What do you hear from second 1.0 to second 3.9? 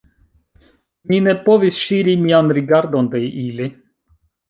Mi ne povis ŝiri mian rigardon de ili.